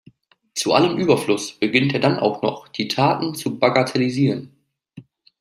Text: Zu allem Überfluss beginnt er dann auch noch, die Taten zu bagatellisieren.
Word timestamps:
Zu 0.55 0.73
allem 0.73 0.97
Überfluss 0.97 1.59
beginnt 1.59 1.93
er 1.93 1.99
dann 1.99 2.17
auch 2.17 2.41
noch, 2.41 2.67
die 2.67 2.87
Taten 2.87 3.35
zu 3.35 3.59
bagatellisieren. 3.59 4.51